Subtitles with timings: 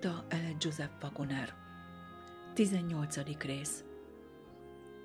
[0.00, 1.54] Írta Ellen Joseph Wagoner.
[2.54, 3.16] 18.
[3.38, 3.84] rész.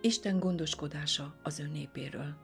[0.02, 2.36] Isten gondoskodása az ön népéről.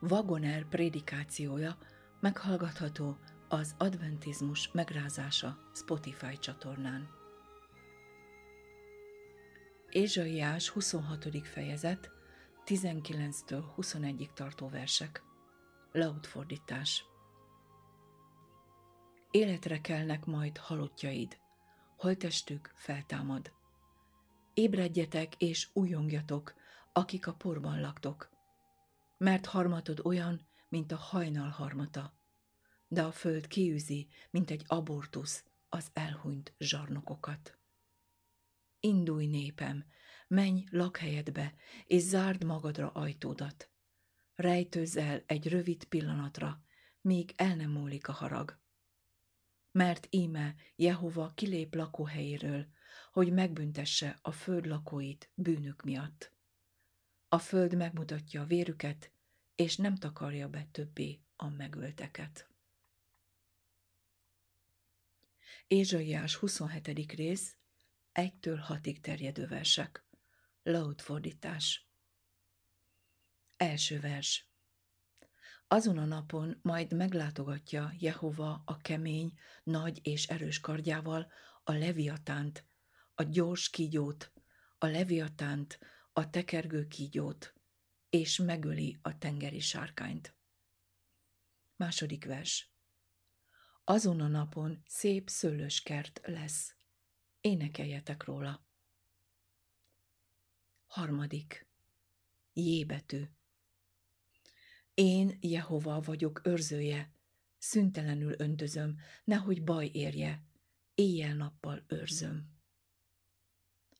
[0.00, 1.76] Wagoner prédikációja
[2.20, 3.16] meghallgatható
[3.48, 7.08] az Adventizmus megrázása Spotify csatornán.
[9.90, 11.46] Ézsaiás 26.
[11.46, 12.10] fejezet
[12.66, 15.22] 19-től 21-ig tartó versek.
[15.92, 17.09] Lautfordítás.
[19.30, 21.38] Életre kelnek majd halottjaid,
[21.96, 23.52] holtestük feltámad.
[24.54, 26.54] Ébredjetek és újongjatok,
[26.92, 28.30] akik a porban laktok,
[29.18, 32.14] mert harmatod olyan, mint a hajnal harmata,
[32.88, 37.58] de a föld kiűzi, mint egy abortusz az elhunyt zsarnokokat.
[38.80, 39.84] Indulj népem,
[40.28, 41.54] menj lakhelyedbe,
[41.86, 43.70] és zárd magadra ajtódat.
[44.34, 46.62] Rejtőzz el egy rövid pillanatra,
[47.00, 48.58] míg el nem múlik a harag
[49.72, 52.66] mert íme Jehova kilép lakóhelyéről,
[53.12, 56.32] hogy megbüntesse a föld lakóit bűnök miatt.
[57.28, 59.12] A föld megmutatja a vérüket,
[59.54, 62.50] és nem takarja be többé a megölteket.
[65.66, 67.12] Ézsaiás 27.
[67.12, 67.56] rész,
[68.12, 70.04] 1-től 6-ig terjedő versek.
[70.62, 71.88] Laut fordítás.
[73.56, 74.49] Első vers.
[75.72, 81.32] Azon a napon majd meglátogatja Jehova a kemény, nagy és erős kardjával
[81.64, 82.64] a leviatánt,
[83.14, 84.32] a gyors kígyót,
[84.78, 85.78] a leviatánt,
[86.12, 87.54] a tekergő kígyót,
[88.08, 90.34] és megöli a tengeri sárkányt.
[91.76, 92.70] Második vers.
[93.84, 96.74] Azon a napon szép szőlős kert lesz.
[97.40, 98.66] Énekeljetek róla.
[100.86, 101.66] Harmadik.
[102.52, 103.24] Jébetű.
[104.94, 107.14] Én, Jehova vagyok őrzője,
[107.58, 110.44] szüntelenül öntözöm, nehogy baj érje,
[110.94, 112.58] éjjel-nappal őrzöm.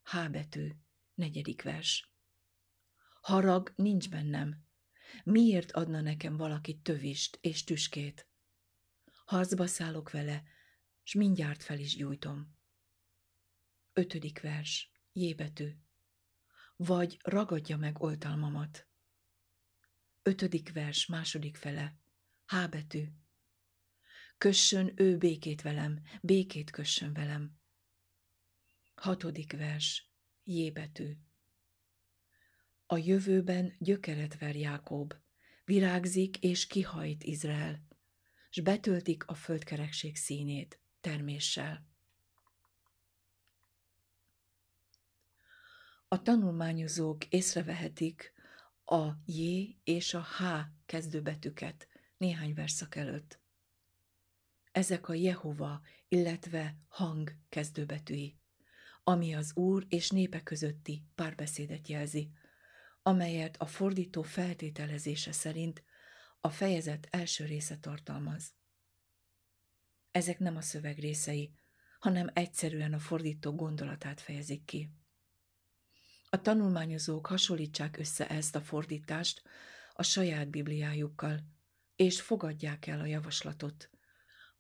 [0.02, 0.70] H betű,
[1.14, 2.12] negyedik vers.
[3.20, 4.64] Harag nincs bennem.
[5.24, 8.28] Miért adna nekem valaki tövist és tüskét?
[9.24, 10.42] Harcba szállok vele,
[11.02, 12.58] s mindjárt fel is gyújtom.
[13.92, 15.76] Ötödik vers, J betű.
[16.76, 18.89] Vagy ragadja meg oltalmamat.
[20.22, 21.96] Ötödik vers, második fele.
[22.46, 23.04] H betű.
[24.38, 27.58] Kössön ő békét velem, békét kössön velem.
[28.94, 30.10] Hatodik vers,
[30.44, 31.16] J betű.
[32.86, 35.14] A jövőben gyökeret ver Jákob,
[35.64, 37.86] virágzik és kihajt Izrael,
[38.50, 41.86] s betöltik a földkerekség színét terméssel.
[46.08, 48.32] A tanulmányozók észrevehetik,
[48.90, 50.42] a J és a H
[50.86, 53.40] kezdőbetűket néhány verszak előtt.
[54.72, 58.38] Ezek a Jehova, illetve hang kezdőbetűi,
[59.04, 62.30] ami az Úr és népe közötti párbeszédet jelzi,
[63.02, 65.84] amelyet a fordító feltételezése szerint
[66.40, 68.54] a fejezet első része tartalmaz.
[70.10, 71.54] Ezek nem a szöveg részei,
[71.98, 74.90] hanem egyszerűen a fordító gondolatát fejezik ki.
[76.32, 79.42] A tanulmányozók hasonlítsák össze ezt a fordítást
[79.92, 81.40] a saját bibliájukkal,
[81.96, 83.90] és fogadják el a javaslatot,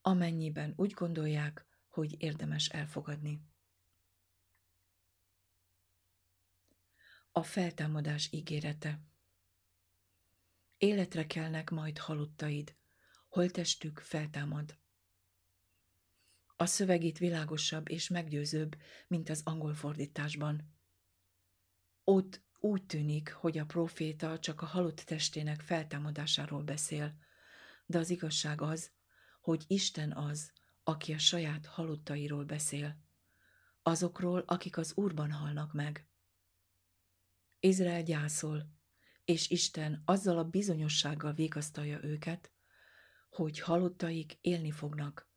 [0.00, 3.42] amennyiben úgy gondolják, hogy érdemes elfogadni.
[7.32, 9.00] A feltámadás ígérete
[10.76, 12.76] Életre kelnek majd halottaid,
[13.28, 14.78] holtestük feltámad.
[16.56, 18.76] A szöveg itt világosabb és meggyőzőbb,
[19.08, 20.79] mint az angol fordításban.
[22.10, 27.14] Ott úgy tűnik, hogy a proféta csak a halott testének feltámadásáról beszél,
[27.86, 28.90] de az igazság az,
[29.40, 30.52] hogy Isten az,
[30.82, 32.96] aki a saját halottairól beszél,
[33.82, 36.08] azokról, akik az Úrban halnak meg.
[37.60, 38.72] Izrael gyászol,
[39.24, 42.52] és Isten azzal a bizonyossággal végasztalja őket,
[43.28, 45.30] hogy halottaik élni fognak,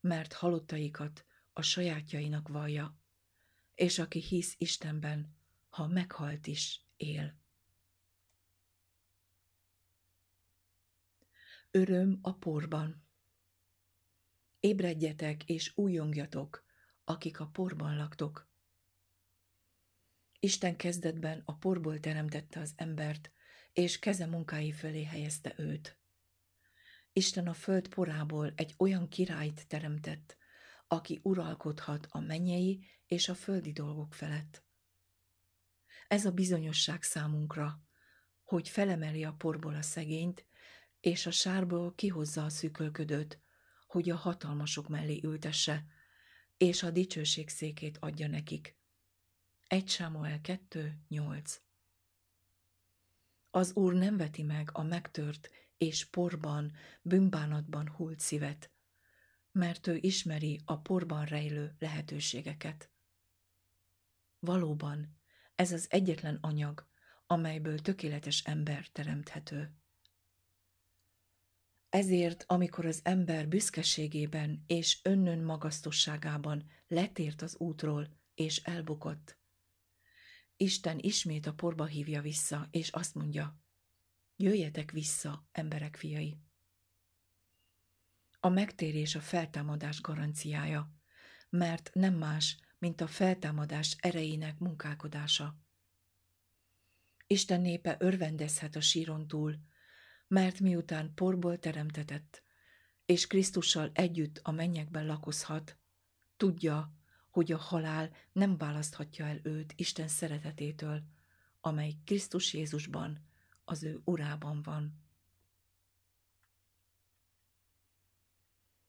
[0.00, 2.98] mert halottaikat a sajátjainak vallja,
[3.74, 5.38] és aki hisz Istenben,
[5.70, 7.38] ha meghalt is, él.
[11.70, 13.08] Öröm a porban.
[14.60, 16.64] Ébredjetek és újongjatok,
[17.04, 18.48] akik a porban laktok.
[20.40, 23.32] Isten kezdetben a porból teremtette az embert,
[23.72, 25.98] és keze munkái fölé helyezte őt.
[27.12, 30.36] Isten a föld porából egy olyan királyt teremtett,
[30.86, 34.64] aki uralkodhat a mennyei és a földi dolgok felett.
[36.10, 37.82] Ez a bizonyosság számunkra,
[38.44, 40.46] hogy felemeli a porból a szegényt,
[41.00, 43.40] és a sárból kihozza a szűkölködőt,
[43.86, 45.84] hogy a hatalmasok mellé ültesse,
[46.56, 48.76] és a dicsőség székét adja nekik.
[49.66, 51.60] 1 Sámuel 2, 8
[53.50, 56.72] Az Úr nem veti meg a megtört és porban,
[57.02, 58.70] bűnbánatban hult szívet,
[59.52, 62.90] mert ő ismeri a porban rejlő lehetőségeket.
[64.38, 65.19] Valóban,
[65.60, 66.88] ez az egyetlen anyag,
[67.26, 69.74] amelyből tökéletes ember teremthető.
[71.88, 79.38] Ezért, amikor az ember büszkeségében és önnön magasztosságában letért az útról és elbukott,
[80.56, 83.60] Isten ismét a porba hívja vissza, és azt mondja,
[84.36, 86.38] jöjjetek vissza, emberek fiai.
[88.40, 90.94] A megtérés a feltámadás garanciája,
[91.48, 95.56] mert nem más, mint a feltámadás erejének munkálkodása.
[97.26, 99.58] Isten népe örvendezhet a síron túl,
[100.28, 102.42] mert miután porból teremtetett,
[103.06, 105.76] és Krisztussal együtt a mennyekben lakozhat,
[106.36, 106.94] tudja,
[107.30, 111.02] hogy a halál nem választhatja el őt Isten szeretetétől,
[111.60, 113.28] amely Krisztus Jézusban,
[113.64, 115.04] az ő urában van.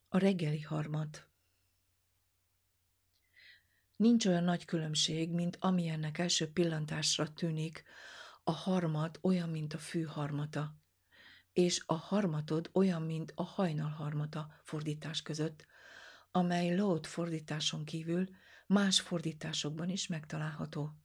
[0.07, 1.30] A reggeli harmat
[4.01, 7.83] Nincs olyan nagy különbség, mint amilyennek első pillantásra tűnik,
[8.43, 10.75] a harmat olyan, mint a fű harmata,
[11.53, 15.65] és a harmatod olyan, mint a hajnal harmata fordítás között,
[16.31, 18.29] amely Lót fordításon kívül
[18.67, 20.99] más fordításokban is megtalálható.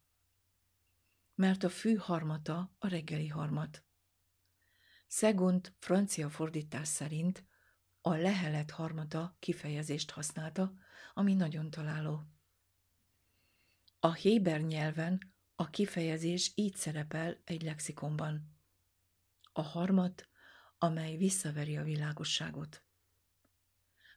[1.35, 3.85] Mert a fű harmata a reggeli harmat.
[5.07, 7.45] Szegont francia fordítás szerint
[8.01, 10.73] a lehelet harmata kifejezést használta,
[11.15, 12.36] ami nagyon találó.
[14.07, 18.57] A héber nyelven a kifejezés így szerepel egy lexikonban.
[19.53, 20.29] A harmat,
[20.79, 22.83] amely visszaveri a világosságot.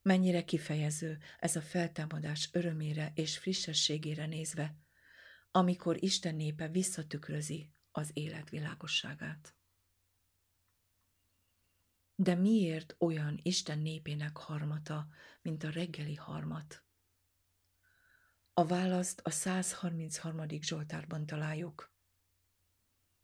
[0.01, 4.75] Mennyire kifejező ez a feltámadás örömére és frissességére nézve,
[5.51, 9.55] amikor Isten népe visszatükrözi az élet világosságát.
[12.15, 15.07] De miért olyan Isten népének harmata,
[15.41, 16.83] mint a reggeli harmat?
[18.59, 20.47] A választ a 133.
[20.61, 21.93] Zsoltárban találjuk.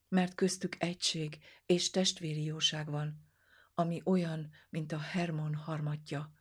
[0.08, 3.26] Mert köztük egység és testvéri jóság van,
[3.74, 6.34] ami olyan, mint a Hermon harmatja,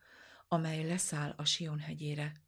[0.47, 2.41] amely leszáll a Sion hegyére.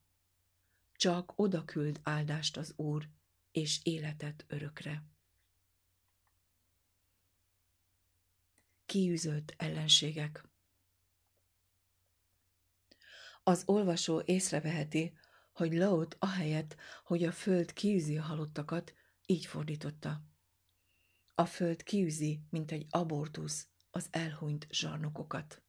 [0.95, 3.09] Csak oda küld áldást az Úr,
[3.51, 5.03] és életet örökre.
[8.85, 10.43] Kiűzött ellenségek
[13.43, 15.17] Az olvasó észreveheti,
[15.57, 18.93] hogy Laut ahelyett, hogy a föld kiűzi a halottakat,
[19.25, 20.21] így fordította.
[21.35, 25.61] A föld kiűzi, mint egy abortusz, az elhunyt zsarnokokat.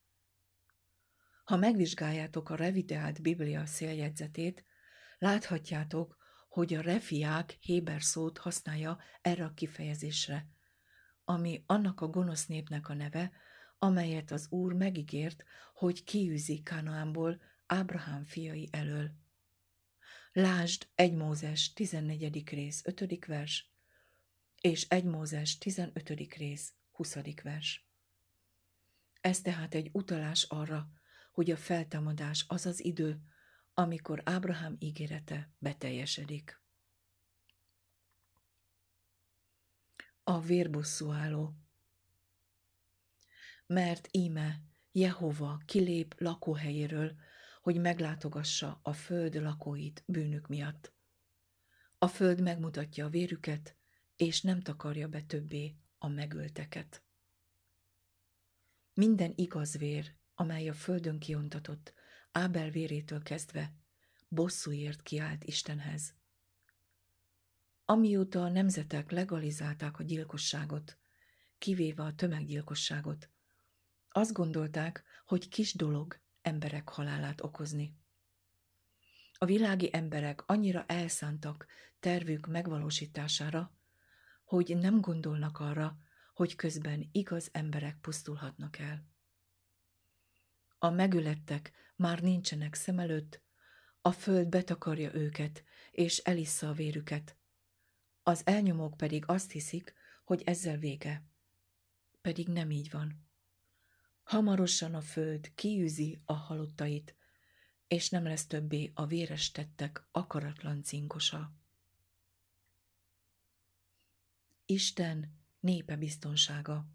[1.45, 4.65] Ha megvizsgáljátok a revideált Biblia széljegyzetét,
[5.19, 6.17] láthatjátok,
[6.49, 10.47] hogy a refiák Héber szót használja erre a kifejezésre,
[11.25, 13.33] ami annak a gonosz népnek a neve,
[13.79, 19.27] amelyet az Úr megígért, hogy kiűzi Kanaánból Ábrahám fiai elől.
[20.33, 22.49] Lásd 1 Mózes 14.
[22.49, 23.25] rész 5.
[23.27, 23.71] vers,
[24.61, 26.09] és 1 Mózes 15.
[26.37, 27.17] rész 20.
[27.43, 27.87] vers.
[29.21, 30.89] Ez tehát egy utalás arra,
[31.33, 33.21] hogy a feltámadás az az idő,
[33.75, 36.61] amikor Ábrahám ígérete beteljesedik.
[40.23, 41.55] A vérbosszúálló
[43.67, 47.17] Mert íme Jehova kilép lakóhelyéről,
[47.69, 50.93] hogy meglátogassa a föld lakóit bűnük miatt.
[51.99, 53.77] A föld megmutatja a vérüket,
[54.17, 57.03] és nem takarja be többé a megölteket.
[58.95, 61.93] Minden igaz vér, amely a földön kiontatott,
[62.33, 63.75] Ábel vérétől kezdve,
[64.29, 66.15] bosszúért kiált Istenhez.
[67.85, 70.99] Amióta a nemzetek legalizálták a gyilkosságot,
[71.59, 73.31] kivéve a tömeggyilkosságot,
[74.09, 77.97] azt gondolták, hogy kis dolog emberek halálát okozni.
[79.38, 81.67] A világi emberek annyira elszántak
[82.00, 83.73] tervük megvalósítására,
[84.45, 85.97] hogy nem gondolnak arra,
[86.35, 89.07] hogy közben igaz emberek pusztulhatnak el.
[90.78, 93.40] A megülettek már nincsenek szem előtt,
[94.00, 97.37] a föld betakarja őket, és elissza a vérüket.
[98.23, 101.25] Az elnyomók pedig azt hiszik, hogy ezzel vége.
[102.21, 103.28] Pedig nem így van.
[104.29, 107.17] Hamarosan a föld kiűzi a halottait,
[107.87, 111.53] és nem lesz többé a véres tettek akaratlan cinkosa.
[114.67, 116.87] Isten népe biztonsága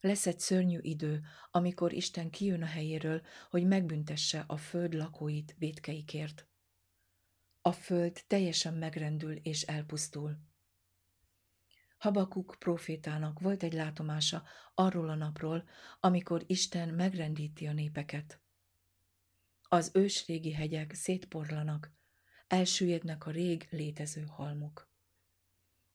[0.00, 6.46] Lesz egy szörnyű idő, amikor Isten kijön a helyéről, hogy megbüntesse a föld lakóit védkeikért.
[7.60, 10.49] A föld teljesen megrendül és elpusztul.
[12.00, 15.68] Habakuk profétának volt egy látomása arról a napról,
[16.00, 18.40] amikor Isten megrendíti a népeket.
[19.62, 21.92] Az ősrégi hegyek szétporlanak,
[22.46, 24.90] elsüllyednek a rég létező halmok.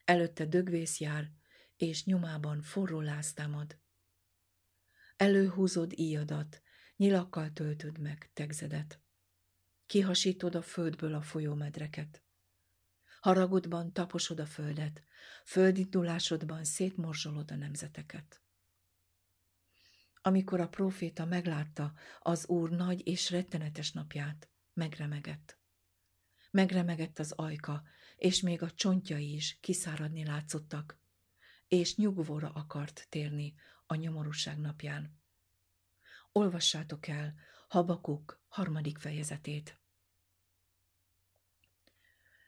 [0.04, 1.32] Előtte dögvész jár,
[1.78, 3.80] és nyomában forró láz támad.
[5.16, 6.62] Előhúzod íjadat,
[6.96, 9.00] nyilakkal töltöd meg tegzedet.
[9.86, 12.25] Kihasítod a földből a folyómedreket.
[13.25, 15.03] Haragodban taposod a földet,
[15.46, 18.41] földindulásodban szétmorzsolod a nemzeteket.
[20.22, 25.58] Amikor a próféta meglátta az Úr nagy és rettenetes napját, megremegett.
[26.51, 27.84] Megremegett az ajka,
[28.15, 31.00] és még a csontjai is kiszáradni látszottak,
[31.67, 33.55] és nyugvóra akart térni
[33.86, 35.20] a nyomorúság napján.
[36.32, 37.34] Olvassátok el
[37.67, 39.79] Habakuk harmadik fejezetét.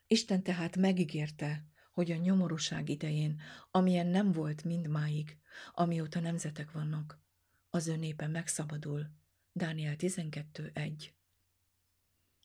[0.07, 5.37] Isten tehát megígérte, hogy a nyomorúság idején, amilyen nem volt mindmáig,
[5.73, 7.21] amióta nemzetek vannak,
[7.69, 9.11] az ő népe megszabadul.
[9.51, 11.09] Dániel 12.1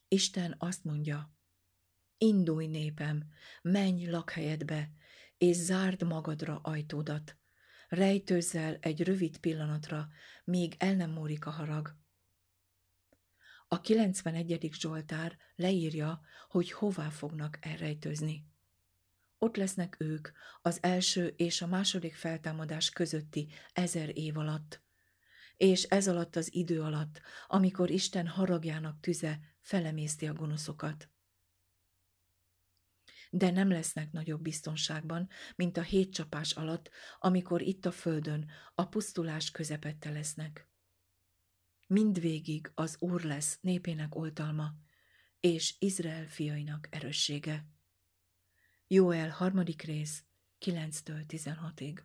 [0.07, 1.35] Isten azt mondja,
[2.17, 3.23] indulj népem,
[3.61, 4.91] menj lakhelyedbe,
[5.37, 7.37] és zárd magadra ajtódat,
[7.87, 10.09] rejtőzzel egy rövid pillanatra,
[10.43, 12.02] míg el nem múlik a harag.
[13.73, 14.69] A 91.
[14.79, 18.45] Zsoltár leírja, hogy hová fognak elrejtőzni.
[19.37, 20.29] Ott lesznek ők
[20.61, 24.81] az első és a második feltámadás közötti ezer év alatt,
[25.57, 31.09] és ez alatt az idő alatt, amikor Isten haragjának tüze felemészti a gonoszokat.
[33.29, 36.89] De nem lesznek nagyobb biztonságban, mint a hét csapás alatt,
[37.19, 40.67] amikor itt a földön a pusztulás közepette lesznek.
[41.93, 44.73] Mindvégig az Úr lesz népének oltalma,
[45.39, 47.67] és Izrael fiainak erőssége.
[48.87, 50.23] Jóel harmadik rész,
[50.59, 52.03] 9-től 16-ig.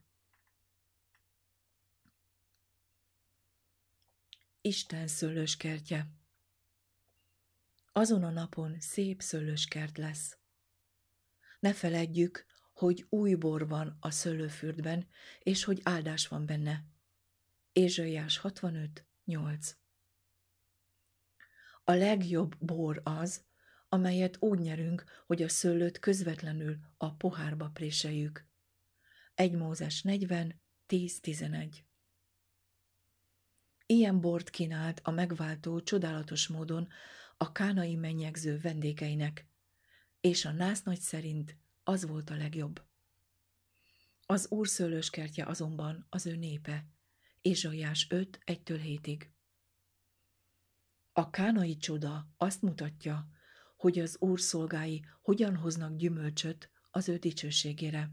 [4.60, 6.12] Isten szőlőskertje
[7.92, 10.38] Azon a napon szép szőlőskert lesz.
[11.60, 16.84] Ne feledjük, hogy új bor van a szőlőfürdben, és hogy áldás van benne.
[17.72, 19.76] Ézsaiás 65, 8
[21.84, 23.44] A legjobb bor az,
[23.88, 28.46] amelyet úgy nyerünk, hogy a szőlőt közvetlenül a pohárba préseljük.
[29.34, 31.76] 1 Mózes 40, 10-11
[33.86, 36.88] Ilyen bort kínált a megváltó csodálatos módon
[37.36, 39.46] a kánai mennyegző vendégeinek,
[40.20, 42.82] és a násznagy szerint az volt a legjobb.
[44.26, 46.86] Az úr szőlőskertje azonban az ő népe,
[47.40, 49.26] Ézsaiás 5, 1-től 7-ig.
[51.12, 53.28] A kánai csoda azt mutatja,
[53.76, 58.10] hogy az úr szolgái hogyan hoznak gyümölcsöt az ő dicsőségére.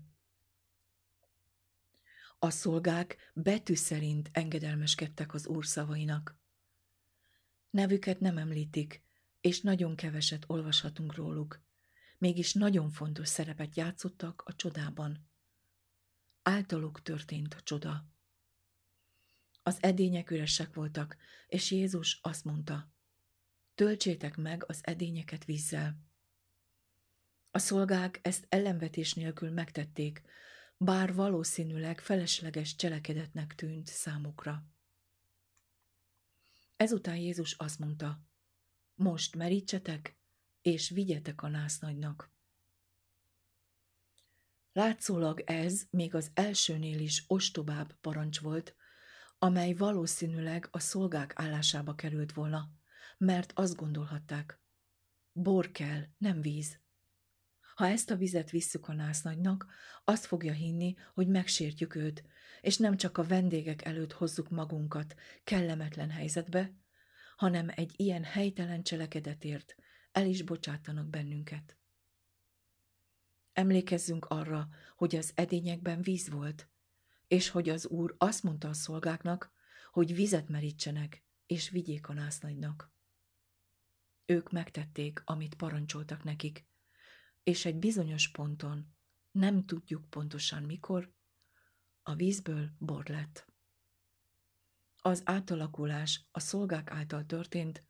[2.40, 6.38] A szolgák betű szerint engedelmeskedtek az úr szavainak.
[7.70, 9.04] Nevüket nem említik,
[9.42, 11.62] és nagyon keveset olvashatunk róluk,
[12.18, 15.28] mégis nagyon fontos szerepet játszottak a csodában.
[16.42, 18.15] Általuk történt a csoda.
[19.68, 21.18] Az edények üresek voltak,
[21.48, 22.92] és Jézus azt mondta,
[23.76, 25.98] töltsétek meg az edényeket vízzel.
[27.52, 30.22] A szolgák ezt ellenvetés nélkül megtették,
[30.78, 34.64] bár valószínűleg felesleges cselekedetnek tűnt számukra.
[36.76, 38.20] Ezután Jézus azt mondta,
[38.96, 40.18] most merítsetek,
[40.62, 42.32] és vigyetek a násznagynak.
[44.74, 48.76] Látszólag ez még az elsőnél is ostobább parancs volt,
[49.46, 52.70] amely valószínűleg a szolgák állásába került volna,
[53.18, 54.60] mert azt gondolhatták,
[55.32, 56.80] bor kell, nem víz.
[57.76, 59.66] Ha ezt a vizet visszük a násznagynak,
[60.04, 62.24] azt fogja hinni, hogy megsértjük őt,
[62.62, 66.74] és nem csak a vendégek előtt hozzuk magunkat kellemetlen helyzetbe,
[67.36, 69.76] hanem egy ilyen helytelen cselekedetért
[70.12, 71.78] el is bocsátanak bennünket.
[73.54, 76.70] Emlékezzünk arra, hogy az edényekben víz volt,
[77.28, 79.52] és hogy az úr azt mondta a szolgáknak,
[79.92, 82.94] hogy vizet merítsenek, és vigyék a násznagynak.
[84.26, 86.68] Ők megtették, amit parancsoltak nekik,
[87.44, 88.96] és egy bizonyos ponton,
[89.32, 91.14] nem tudjuk pontosan mikor,
[92.04, 93.48] a vízből bor lett.
[95.02, 97.84] Az átalakulás a szolgák által történt,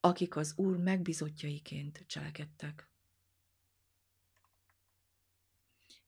[0.00, 2.92] akik az Úr megbizotjaiként cselekedtek.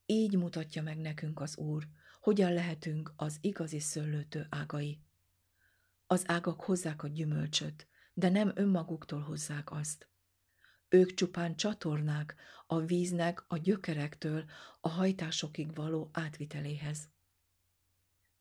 [0.06, 1.88] így mutatja meg nekünk az Úr,
[2.24, 5.00] hogyan lehetünk az igazi szőlőtő ágai.
[6.06, 10.08] Az ágak hozzák a gyümölcsöt, de nem önmaguktól hozzák azt.
[10.88, 12.34] Ők csupán csatornák
[12.66, 14.44] a víznek a gyökerektől
[14.80, 17.08] a hajtásokig való átviteléhez.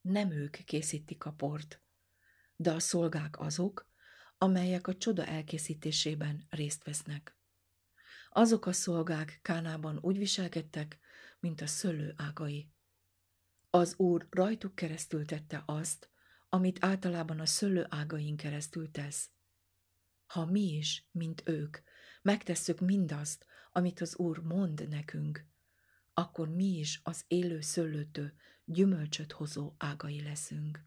[0.01, 1.81] Nem ők készítik a port,
[2.55, 3.89] de a szolgák azok,
[4.37, 7.37] amelyek a csoda elkészítésében részt vesznek.
[8.29, 10.99] Azok a szolgák Kánában úgy viselkedtek,
[11.39, 12.72] mint a szőlő ágai.
[13.75, 16.09] Az Úr rajtuk keresztül tette azt,
[16.49, 19.29] amit általában a szőlő ágain keresztül tesz.
[20.25, 21.77] Ha mi is, mint ők,
[22.21, 25.45] megtesszük mindazt, amit az Úr mond nekünk,
[26.13, 28.33] akkor mi is az élő szőlőtő,
[28.65, 30.85] gyümölcsöt hozó ágai leszünk.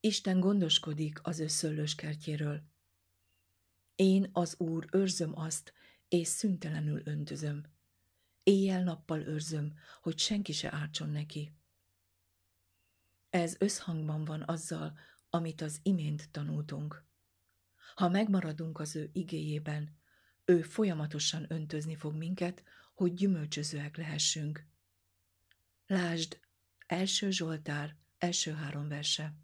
[0.00, 2.62] Isten gondoskodik az ő szőlőskertjéről.
[3.94, 5.72] Én az Úr őrzöm azt,
[6.08, 7.76] és szüntelenül öntözöm.
[8.48, 11.52] Éjjel-nappal őrzöm, hogy senki se ártson neki.
[13.30, 14.98] Ez összhangban van azzal,
[15.30, 17.04] amit az imént tanultunk.
[17.94, 19.98] Ha megmaradunk az ő igéjében,
[20.44, 22.62] ő folyamatosan öntözni fog minket,
[22.94, 24.66] hogy gyümölcsözőek lehessünk.
[25.86, 26.40] Lásd,
[26.86, 29.34] első Zsoltár, első három verse.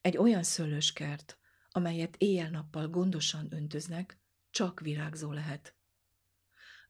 [0.00, 1.38] Egy olyan szőlőskert,
[1.70, 4.18] amelyet éjjel-nappal gondosan öntöznek,
[4.50, 5.74] csak virágzó lehet.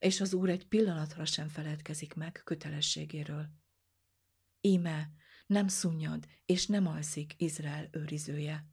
[0.05, 3.49] És az Úr egy pillanatra sem feledkezik meg kötelességéről.
[4.61, 5.11] Íme,
[5.47, 8.69] nem szunnyad és nem alszik Izrael őrizője.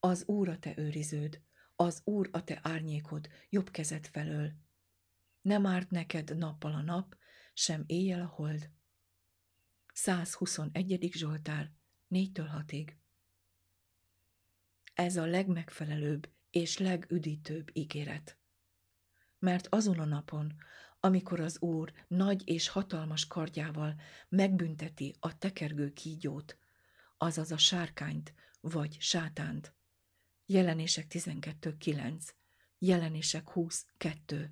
[0.00, 1.42] Az Úr a te őriződ,
[1.76, 4.52] az Úr a te árnyékod jobb kezed felől.
[5.40, 7.16] Nem árt neked nappal a nap,
[7.52, 8.70] sem éjjel a hold.
[9.92, 11.10] 121.
[11.12, 11.72] Zsoltár,
[12.10, 12.96] 4-től 6-ig.
[14.94, 18.38] Ez a legmegfelelőbb és legüdítőbb ígéret.
[19.38, 20.54] Mert azon a napon,
[21.00, 26.58] amikor az Úr nagy és hatalmas kardjával megbünteti a tekergő kígyót,
[27.16, 29.74] azaz a sárkányt vagy sátánt.
[30.46, 32.28] Jelenések 12.9,
[32.78, 34.48] jelenések 20.2.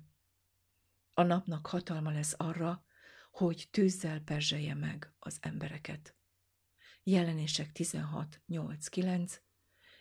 [1.13, 2.85] A napnak hatalma lesz arra,
[3.31, 6.15] hogy tűzzel perzselje meg az embereket.
[7.03, 9.37] Jelenések 16.8.9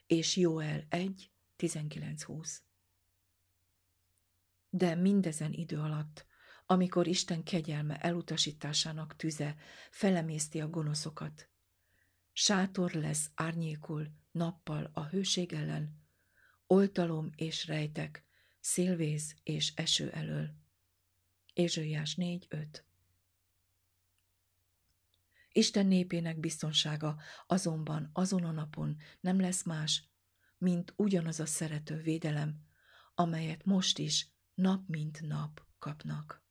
[0.06, 2.58] és Joel 1, 19-20.
[4.70, 6.26] De mindezen idő alatt,
[6.66, 9.56] amikor Isten kegyelme elutasításának tüze
[9.90, 11.48] felemészti a gonoszokat,
[12.32, 16.04] sátor lesz árnyékul nappal a hőség ellen,
[16.66, 18.24] oltalom és rejtek,
[18.60, 20.50] szélvész és eső elől.
[21.52, 22.84] Ézsaiás 4.5
[25.52, 30.04] Isten népének biztonsága azonban azon a napon nem lesz más,
[30.58, 32.64] mint ugyanaz a szerető védelem,
[33.14, 36.44] amelyet most is nap mint nap kapnak.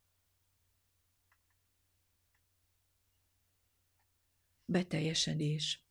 [4.66, 5.86] Beteljesedés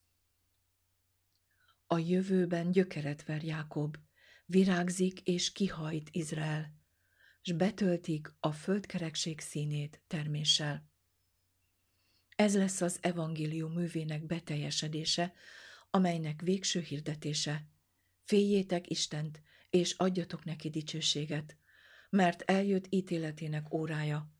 [1.86, 3.96] A jövőben gyökeret ver Jákob,
[4.46, 6.74] virágzik és kihajt Izrael,
[7.42, 10.90] s betöltik a földkerekség színét terméssel.
[12.36, 15.34] Ez lesz az evangélium művének beteljesedése,
[15.90, 17.68] amelynek végső hirdetése.
[18.24, 21.58] Féljétek Istent, és adjatok neki dicsőséget,
[22.14, 24.30] mert eljött ítéletének órája,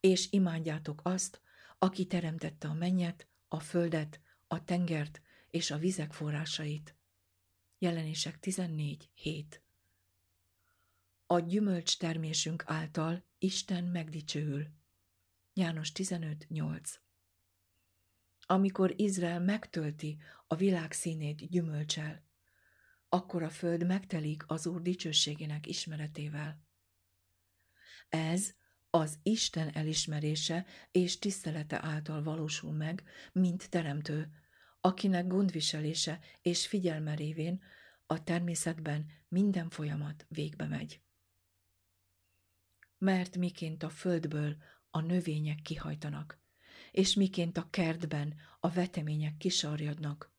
[0.00, 1.40] és imádjátok azt,
[1.78, 5.20] aki teremtette a mennyet, a földet, a tengert
[5.50, 6.96] és a vizek forrásait.
[7.78, 9.10] Jelenések 14.
[9.14, 9.62] 7
[11.26, 14.66] A gyümölcs termésünk által Isten megdicsőül.
[15.54, 16.46] János 15.
[16.48, 16.98] 8
[18.46, 22.24] amikor Izrael megtölti a világ színét gyümölcsel,
[23.08, 26.62] akkor a föld megtelik az Úr dicsőségének ismeretével.
[28.08, 28.54] Ez
[28.90, 34.30] az Isten elismerése és tisztelete által valósul meg, mint teremtő,
[34.80, 37.62] akinek gondviselése és figyelme révén
[38.06, 41.00] a természetben minden folyamat végbe megy.
[42.98, 44.56] Mert miként a földből
[44.90, 46.42] a növények kihajtanak,
[46.90, 50.32] és miként a kertben a vetemények kisarjadnak,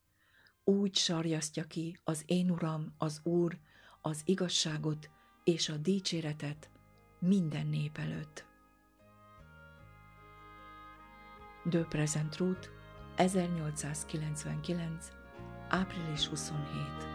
[0.64, 3.58] úgy sarjasztja ki az én Uram, az Úr,
[4.00, 5.10] az igazságot
[5.44, 6.70] és a dicséretet
[7.18, 8.44] minden nép előtt.
[11.64, 12.68] De Present Route
[13.16, 15.10] 1899.
[15.68, 17.14] április 27.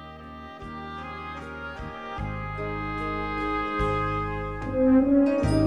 [4.71, 5.60] thank you